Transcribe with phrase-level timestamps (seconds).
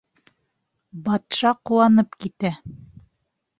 [1.09, 2.53] Батша ҡыуанып китә: